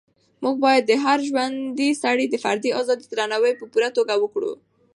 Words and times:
موږ 0.43 0.55
باید 0.65 0.83
د 0.87 0.91
هر 1.03 1.17
ژوندي 1.27 1.89
سري 2.01 2.25
د 2.29 2.35
فردي 2.43 2.71
ازادۍ 2.81 3.05
درناوی 3.11 3.53
په 3.57 3.65
پوره 3.71 3.89
توګه 3.97 4.13
وکړو. 4.19 4.53